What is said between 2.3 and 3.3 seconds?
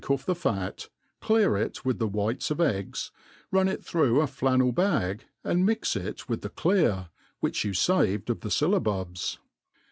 of eggs',